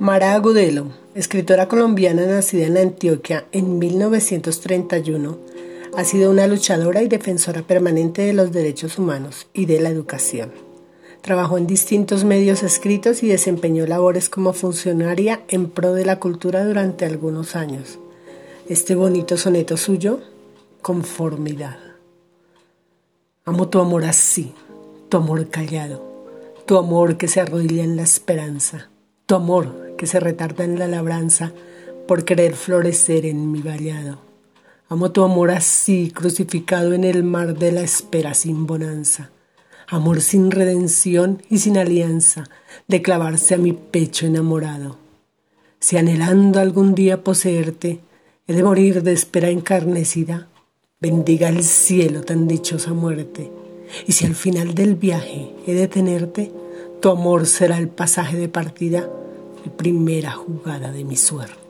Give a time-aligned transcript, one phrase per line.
[0.00, 5.36] Mara Agudelo, escritora colombiana nacida en Antioquia en 1931,
[5.94, 10.52] ha sido una luchadora y defensora permanente de los derechos humanos y de la educación.
[11.20, 16.64] Trabajó en distintos medios escritos y desempeñó labores como funcionaria en pro de la cultura
[16.64, 17.98] durante algunos años.
[18.70, 20.20] Este bonito soneto suyo,
[20.80, 21.76] Conformidad.
[23.44, 24.54] Amo tu amor así,
[25.10, 26.02] tu amor callado,
[26.64, 28.88] tu amor que se arrodilla en la esperanza,
[29.26, 31.52] tu amor que se retarda en la labranza
[32.08, 34.18] por querer florecer en mi vallado.
[34.88, 39.28] Amo tu amor así, crucificado en el mar de la espera sin bonanza.
[39.88, 42.44] Amor sin redención y sin alianza,
[42.88, 44.96] de clavarse a mi pecho enamorado.
[45.80, 48.00] Si anhelando algún día poseerte,
[48.46, 50.48] he de morir de espera encarnecida,
[50.98, 53.52] bendiga el cielo tan dichosa muerte.
[54.06, 56.50] Y si al final del viaje he de tenerte,
[57.02, 59.10] tu amor será el pasaje de partida
[59.68, 61.69] primera jugada de mi suerte.